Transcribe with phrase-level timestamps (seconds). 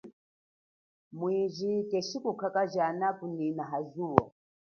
[1.17, 4.21] Mwiji keshi nyi kukakajala kunyina ha zuwo.